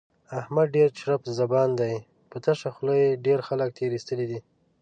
احمد 0.39 0.67
ډېر 0.75 0.89
چرب 0.99 1.21
زبان 1.39 1.69
دی، 1.79 1.95
په 2.29 2.37
تشه 2.45 2.69
خوله 2.75 2.93
یې 3.03 3.19
ډېر 3.25 3.39
خلک 3.47 3.69
تېر 3.77 3.91
ایستلي 3.95 4.25
دي. 4.31 4.39